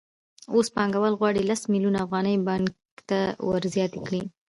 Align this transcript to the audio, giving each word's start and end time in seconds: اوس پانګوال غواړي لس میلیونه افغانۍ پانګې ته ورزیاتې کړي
اوس 0.53 0.67
پانګوال 0.75 1.13
غواړي 1.19 1.41
لس 1.49 1.61
میلیونه 1.71 1.99
افغانۍ 2.05 2.35
پانګې 2.47 2.73
ته 3.09 3.19
ورزیاتې 3.49 3.99
کړي 4.07 4.21